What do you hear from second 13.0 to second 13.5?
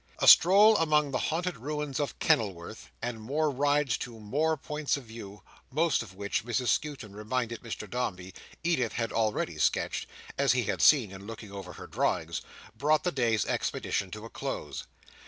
the day's